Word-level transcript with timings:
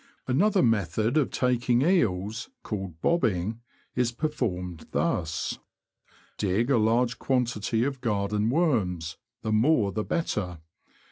Another 0.25 0.63
method 0.63 1.15
of 1.15 1.29
taking 1.29 1.83
eels, 1.83 2.49
called 2.63 2.99
'^bobbing," 3.03 3.59
is 3.93 4.11
performed 4.11 4.87
thus: 4.93 5.59
Dig 6.39 6.71
a 6.71 6.79
large 6.79 7.19
quantity 7.19 7.83
of 7.83 8.01
garden 8.01 8.49
worms— 8.49 9.17
the 9.43 9.51
more 9.51 9.91
the 9.91 10.03
better. 10.03 10.57